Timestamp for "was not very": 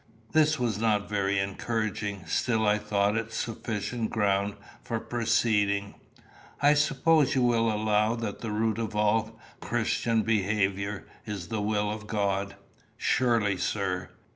0.57-1.37